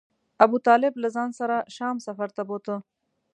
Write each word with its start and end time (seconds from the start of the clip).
ابو 0.45 0.57
طالب 0.67 0.93
له 1.03 1.07
ځان 1.15 1.29
سره 1.39 1.55
شام 1.75 1.95
سفر 2.05 2.29
ته 2.35 2.41
بوته. 2.49 2.75